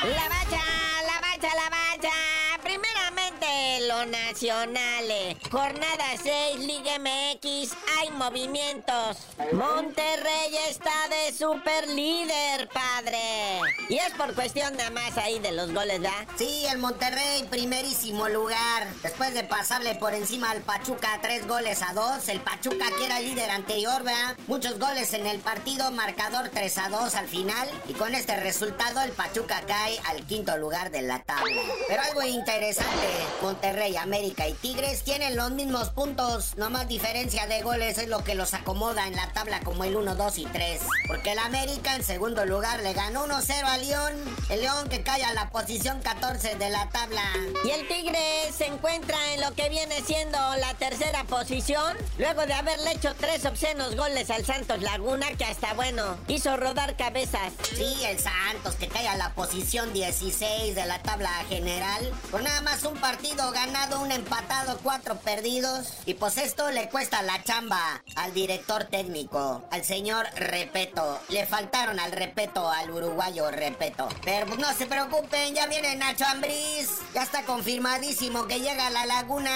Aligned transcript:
La 0.00 0.28
bacha, 0.28 0.62
la 1.06 1.20
bacha, 1.20 1.54
la 1.56 1.68
bacha. 1.70 2.14
Primeramente, 2.62 3.80
Lona 3.88 4.27
nacionales. 4.38 5.36
Jornada 5.50 6.04
6, 6.22 6.60
Liga 6.60 6.98
MX, 7.00 7.72
hay 7.98 8.10
movimientos. 8.12 9.16
Monterrey 9.52 10.56
está 10.68 11.08
de 11.08 11.36
super 11.36 11.88
líder, 11.88 12.68
padre. 12.68 13.18
Y 13.88 13.96
es 13.96 14.12
por 14.16 14.34
cuestión 14.34 14.76
nada 14.76 14.90
más 14.90 15.16
ahí 15.18 15.40
de 15.40 15.50
los 15.50 15.72
goles, 15.72 16.00
¿verdad? 16.00 16.26
Sí, 16.36 16.66
el 16.70 16.78
Monterrey, 16.78 17.48
primerísimo 17.50 18.28
lugar. 18.28 18.86
Después 19.02 19.34
de 19.34 19.42
pasarle 19.42 19.96
por 19.96 20.14
encima 20.14 20.52
al 20.52 20.60
Pachuca 20.60 21.18
tres 21.20 21.46
goles 21.48 21.82
a 21.82 21.92
dos, 21.94 22.28
el 22.28 22.40
Pachuca 22.40 22.86
que 22.96 23.06
era 23.06 23.18
líder 23.18 23.50
anterior, 23.50 24.04
¿verdad? 24.04 24.36
Muchos 24.46 24.78
goles 24.78 25.12
en 25.14 25.26
el 25.26 25.40
partido, 25.40 25.90
marcador 25.90 26.50
3 26.50 26.78
a 26.78 26.88
2 26.90 27.14
al 27.16 27.26
final. 27.26 27.68
Y 27.88 27.94
con 27.94 28.14
este 28.14 28.36
resultado, 28.36 29.00
el 29.00 29.10
Pachuca 29.10 29.62
cae 29.66 29.98
al 30.06 30.24
quinto 30.26 30.56
lugar 30.58 30.92
de 30.92 31.02
la 31.02 31.18
tabla. 31.24 31.60
Pero 31.88 32.02
algo 32.02 32.22
interesante, 32.22 33.08
Monterrey, 33.42 33.96
América 33.96 34.27
y 34.28 34.52
Tigres 34.52 35.04
tienen 35.04 35.36
los 35.36 35.50
mismos 35.52 35.88
puntos, 35.90 36.54
no 36.58 36.68
más 36.68 36.86
diferencia 36.86 37.46
de 37.46 37.62
goles 37.62 37.96
es 37.96 38.08
lo 38.08 38.22
que 38.24 38.34
los 38.34 38.52
acomoda 38.52 39.06
en 39.06 39.16
la 39.16 39.32
tabla 39.32 39.60
como 39.60 39.84
el 39.84 39.96
1, 39.96 40.16
2 40.16 40.38
y 40.38 40.44
3. 40.44 40.80
Porque 41.06 41.32
el 41.32 41.38
América 41.38 41.96
en 41.96 42.04
segundo 42.04 42.44
lugar 42.44 42.82
le 42.82 42.92
ganó 42.92 43.26
1-0 43.26 43.64
a 43.64 43.78
León, 43.78 44.12
el 44.50 44.60
León 44.60 44.88
que 44.90 45.02
cae 45.02 45.24
a 45.24 45.32
la 45.32 45.48
posición 45.48 46.00
14 46.02 46.56
de 46.56 46.68
la 46.68 46.90
tabla. 46.90 47.22
Y 47.64 47.70
el 47.70 47.88
Tigre 47.88 48.18
se 48.56 48.66
encuentra 48.66 49.16
en 49.32 49.40
lo 49.40 49.54
que 49.54 49.70
viene 49.70 50.02
siendo 50.02 50.38
la 50.56 50.74
tercera 50.74 51.24
posición, 51.24 51.96
luego 52.18 52.44
de 52.44 52.52
haberle 52.52 52.92
hecho 52.92 53.14
tres 53.18 53.46
obscenos 53.46 53.96
goles 53.96 54.30
al 54.30 54.44
Santos 54.44 54.82
Laguna 54.82 55.28
que 55.38 55.46
hasta 55.46 55.72
bueno, 55.72 56.18
hizo 56.28 56.56
rodar 56.58 56.96
cabezas. 56.96 57.52
Sí, 57.74 57.96
el 58.04 58.18
Santos 58.18 58.74
que 58.78 58.88
cae 58.88 59.08
a 59.08 59.16
la 59.16 59.32
posición 59.32 59.92
16 59.94 60.74
de 60.74 60.84
la 60.84 61.02
tabla 61.02 61.30
general, 61.48 62.12
con 62.30 62.44
nada 62.44 62.60
más 62.60 62.84
un 62.84 62.98
partido 62.98 63.50
ganado, 63.52 64.00
un 64.00 64.17
empatado, 64.18 64.78
cuatro 64.82 65.16
perdidos. 65.16 65.88
Y 66.06 66.14
pues 66.14 66.36
esto 66.38 66.70
le 66.70 66.88
cuesta 66.88 67.22
la 67.22 67.42
chamba 67.42 68.02
al 68.16 68.34
director 68.34 68.84
técnico, 68.84 69.64
al 69.70 69.84
señor 69.84 70.26
Repeto. 70.34 71.20
Le 71.28 71.46
faltaron 71.46 71.98
al 72.00 72.12
Repeto, 72.12 72.68
al 72.68 72.90
uruguayo 72.90 73.50
Repeto. 73.50 74.08
Pero 74.24 74.46
pues 74.46 74.58
no 74.58 74.72
se 74.74 74.86
preocupen, 74.86 75.54
ya 75.54 75.66
viene 75.66 75.96
Nacho 75.96 76.24
Ambriz. 76.26 76.90
Ya 77.14 77.22
está 77.22 77.42
confirmadísimo 77.44 78.46
que 78.46 78.60
llega 78.60 78.88
a 78.88 78.90
la 78.90 79.06
laguna. 79.06 79.50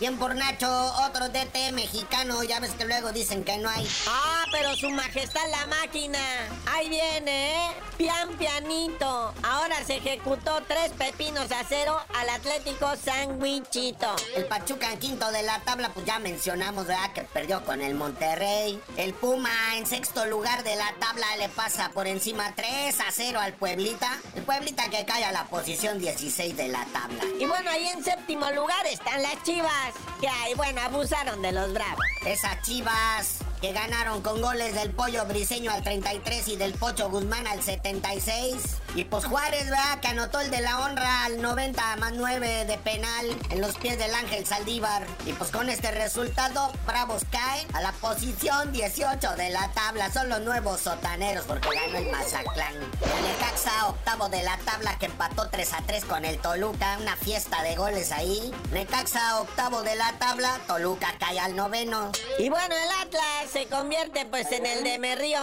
Bien 0.00 0.18
por 0.18 0.34
Nacho, 0.34 0.68
otro 1.06 1.28
DT 1.28 1.72
mexicano. 1.72 2.42
Ya 2.42 2.60
ves 2.60 2.72
que 2.72 2.84
luego 2.84 3.12
dicen 3.12 3.44
que 3.44 3.58
no 3.58 3.68
hay. 3.68 3.86
Ah, 4.08 4.44
pero 4.50 4.74
su 4.76 4.90
majestad 4.90 5.48
la 5.50 5.66
máquina. 5.66 6.18
Ahí 6.74 6.88
viene, 6.88 7.54
¿eh? 7.54 7.70
Pian 7.96 8.36
pianito. 8.36 9.34
Ahora 9.42 9.84
se 9.84 9.96
ejecutó 9.96 10.62
tres 10.66 10.90
pepinos 10.92 11.50
a 11.52 11.64
cero 11.68 11.98
al 12.14 12.28
Atlético 12.30 12.94
Sandwichito. 12.96 14.05
El 14.34 14.44
Pachuca 14.46 14.92
en 14.92 14.98
quinto 14.98 15.30
de 15.30 15.42
la 15.42 15.60
tabla, 15.60 15.90
pues 15.92 16.06
ya 16.06 16.18
mencionamos, 16.18 16.86
¿verdad? 16.86 17.12
Que 17.12 17.22
perdió 17.22 17.64
con 17.64 17.80
el 17.80 17.94
Monterrey. 17.94 18.80
El 18.96 19.14
Puma 19.14 19.50
en 19.76 19.86
sexto 19.86 20.26
lugar 20.26 20.62
de 20.64 20.76
la 20.76 20.92
tabla 20.98 21.26
le 21.38 21.48
pasa 21.48 21.90
por 21.90 22.06
encima 22.06 22.52
3 22.54 23.00
a 23.00 23.10
0 23.10 23.40
al 23.40 23.54
Pueblita. 23.54 24.10
El 24.34 24.42
Pueblita 24.42 24.88
que 24.90 25.04
cae 25.04 25.24
a 25.24 25.32
la 25.32 25.44
posición 25.44 25.98
16 25.98 26.56
de 26.56 26.68
la 26.68 26.84
tabla. 26.86 27.22
Y 27.38 27.46
bueno, 27.46 27.70
ahí 27.70 27.86
en 27.88 28.04
séptimo 28.04 28.50
lugar 28.50 28.86
están 28.86 29.22
las 29.22 29.42
Chivas. 29.42 29.94
Que 30.20 30.28
ahí, 30.28 30.54
bueno, 30.54 30.80
abusaron 30.80 31.42
de 31.42 31.52
los 31.52 31.72
bravos. 31.72 32.04
Esas 32.24 32.60
Chivas 32.62 33.38
que 33.66 33.72
ganaron 33.72 34.22
con 34.22 34.40
goles 34.40 34.76
del 34.76 34.92
Pollo 34.92 35.24
Briseño 35.24 35.72
al 35.72 35.82
33 35.82 36.46
y 36.46 36.56
del 36.56 36.72
Pocho 36.74 37.10
Guzmán 37.10 37.48
al 37.48 37.64
76. 37.64 38.76
Y 38.94 39.02
pues 39.02 39.24
Juárez, 39.24 39.64
¿verdad? 39.64 39.98
Que 39.98 40.06
anotó 40.06 40.38
el 40.38 40.52
de 40.52 40.60
la 40.60 40.78
honra 40.78 41.24
al 41.24 41.42
90 41.42 41.96
más 41.96 42.12
9 42.12 42.64
de 42.64 42.78
penal 42.78 43.26
en 43.50 43.60
los 43.60 43.76
pies 43.76 43.98
del 43.98 44.14
Ángel 44.14 44.46
Saldívar. 44.46 45.04
Y 45.26 45.32
pues 45.32 45.50
con 45.50 45.68
este 45.68 45.90
resultado, 45.90 46.72
Bravos 46.86 47.24
caen 47.28 47.66
a 47.74 47.80
la 47.80 47.90
posición 47.90 48.70
18 48.70 49.34
de 49.34 49.50
la 49.50 49.68
tabla. 49.72 50.12
Son 50.12 50.28
los 50.28 50.42
nuevos 50.42 50.82
sotaneros 50.82 51.44
porque 51.44 51.68
ganó 51.74 51.98
el 51.98 52.12
Mazatlán. 52.12 52.74
El 52.76 53.22
Necaxa, 53.24 53.88
octavo 53.88 54.28
de 54.28 54.44
la 54.44 54.56
tabla, 54.58 54.96
que 54.98 55.06
empató 55.06 55.48
3 55.48 55.72
a 55.72 55.82
3 55.82 56.04
con 56.04 56.24
el 56.24 56.38
Toluca. 56.38 56.98
Una 57.00 57.16
fiesta 57.16 57.64
de 57.64 57.74
goles 57.74 58.12
ahí. 58.12 58.54
Necaxa, 58.70 59.40
octavo 59.40 59.82
de 59.82 59.96
la 59.96 60.12
tabla. 60.20 60.60
Toluca 60.68 61.12
cae 61.18 61.40
al 61.40 61.56
noveno. 61.56 62.12
Y 62.38 62.48
bueno, 62.48 62.76
el 62.76 63.06
Atlas 63.06 63.55
se 63.56 63.66
convierte 63.68 64.26
pues 64.26 64.52
en 64.52 64.66
el 64.66 64.84
de 64.84 64.98
me 64.98 65.16
río, 65.16 65.38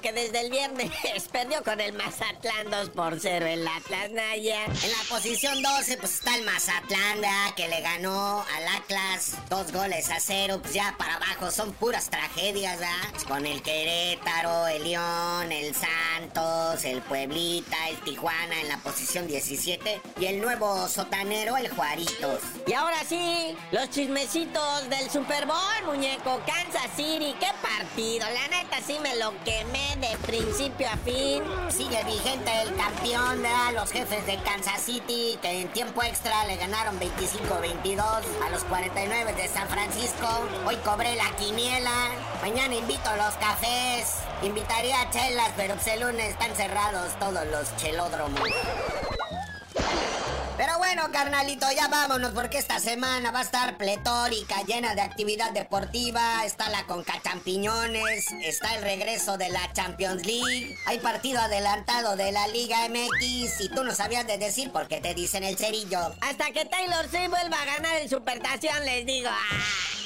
que 0.00 0.10
desde 0.14 0.40
el 0.40 0.50
viernes 0.50 0.90
perdió 1.32 1.62
con 1.62 1.78
el 1.82 1.92
Mazatlán 1.92 2.70
2 2.70 2.88
por 2.90 3.20
0 3.20 3.44
el 3.44 3.68
Atlas 3.68 4.10
Naya. 4.10 4.64
En 4.64 4.90
la 4.90 5.04
posición 5.10 5.62
12 5.62 5.98
pues 5.98 6.14
está 6.14 6.34
el 6.34 6.46
Mazatlán 6.46 7.20
que 7.56 7.68
le 7.68 7.82
ganó 7.82 8.42
al 8.56 8.68
Atlas 8.76 9.34
dos 9.50 9.70
goles 9.70 10.08
a 10.08 10.18
cero. 10.18 10.60
Pues 10.62 10.72
ya 10.72 10.94
para 10.96 11.16
abajo 11.16 11.50
son 11.50 11.74
puras 11.74 12.08
tragedias, 12.08 12.78
¿verdad? 12.78 13.26
Con 13.26 13.44
el 13.44 13.60
Querétaro, 13.60 14.66
el 14.68 14.84
León, 14.84 15.52
el 15.52 15.74
Santos, 15.74 16.84
el 16.84 17.02
Pueblita, 17.02 17.76
el 17.90 18.00
Tijuana 18.00 18.62
en 18.62 18.68
la 18.68 18.78
posición 18.78 19.26
17 19.26 20.00
y 20.18 20.24
el 20.24 20.40
nuevo 20.40 20.88
sotanero, 20.88 21.58
el 21.58 21.68
Juaritos. 21.68 22.40
Y 22.66 22.72
ahora 22.72 23.04
sí, 23.06 23.54
los 23.72 23.90
chismecitos 23.90 24.88
del 24.88 25.10
Super 25.10 25.44
Bowl, 25.44 25.84
muñeco. 25.84 26.40
Kansas 26.46 26.90
City, 26.96 27.34
qué 27.38 27.47
partido. 27.62 28.26
La 28.30 28.48
neta 28.48 28.78
sí 28.86 28.98
me 29.02 29.16
lo 29.16 29.32
quemé 29.44 29.96
de 29.96 30.16
principio 30.26 30.88
a 30.88 30.96
fin. 30.98 31.42
Sigue 31.68 32.02
vigente 32.04 32.50
el 32.62 32.74
campeón, 32.76 33.42
¿verdad? 33.42 33.72
Los 33.74 33.90
jefes 33.90 34.24
de 34.26 34.36
Kansas 34.42 34.82
City, 34.82 35.38
que 35.40 35.62
en 35.62 35.68
tiempo 35.68 36.02
extra 36.02 36.44
le 36.46 36.56
ganaron 36.56 36.98
25-22 36.98 38.00
a 38.00 38.50
los 38.50 38.64
49 38.64 39.32
de 39.34 39.48
San 39.48 39.68
Francisco. 39.68 40.26
Hoy 40.66 40.76
cobré 40.76 41.16
la 41.16 41.30
quiniela. 41.36 42.10
Mañana 42.40 42.74
invito 42.74 43.08
a 43.08 43.16
los 43.16 43.34
cafés. 43.34 44.14
Invitaría 44.42 45.00
a 45.00 45.10
chelas, 45.10 45.50
pero 45.56 45.74
pues 45.74 45.86
el 45.88 46.00
lunes 46.00 46.30
están 46.30 46.54
cerrados 46.54 47.18
todos 47.18 47.46
los 47.46 47.76
chelódromos. 47.76 48.48
Pero 50.58 50.76
bueno, 50.78 51.04
carnalito, 51.12 51.66
ya 51.70 51.86
vámonos 51.86 52.32
porque 52.32 52.58
esta 52.58 52.80
semana 52.80 53.30
va 53.30 53.38
a 53.38 53.42
estar 53.42 53.76
pletórica, 53.76 54.60
llena 54.66 54.96
de 54.96 55.02
actividad 55.02 55.52
deportiva. 55.52 56.44
Está 56.44 56.68
la 56.68 56.84
Conca 56.84 57.22
Champiñones, 57.22 58.26
está 58.42 58.74
el 58.74 58.82
regreso 58.82 59.38
de 59.38 59.50
la 59.50 59.72
Champions 59.72 60.26
League, 60.26 60.76
hay 60.86 60.98
partido 60.98 61.38
adelantado 61.38 62.16
de 62.16 62.32
la 62.32 62.48
Liga 62.48 62.88
MX 62.88 63.60
y 63.60 63.68
tú 63.68 63.84
no 63.84 63.94
sabías 63.94 64.26
de 64.26 64.36
decir 64.36 64.72
por 64.72 64.88
qué 64.88 65.00
te 65.00 65.14
dicen 65.14 65.44
el 65.44 65.56
cerillo. 65.56 66.12
Hasta 66.20 66.50
que 66.50 66.64
Taylor 66.64 67.08
Swift 67.08 67.30
vuelva 67.30 67.62
a 67.62 67.64
ganar 67.64 67.96
el 67.98 68.08
Supertación, 68.08 68.84
les 68.84 69.06
digo. 69.06 69.30
¡ah! 69.30 69.97